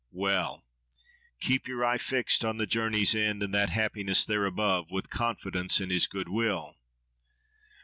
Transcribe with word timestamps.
—Well! 0.11 0.65
keep 1.39 1.67
your 1.67 1.85
eye 1.85 1.99
fixed 1.99 2.43
on 2.43 2.57
the 2.57 2.65
journey's 2.65 3.13
end, 3.13 3.43
and 3.43 3.53
that 3.53 3.69
happiness 3.69 4.25
there 4.25 4.47
above, 4.47 4.89
with 4.89 5.11
confidence 5.11 5.79
in 5.79 5.91
his 5.91 6.07
goodwill. 6.07 6.79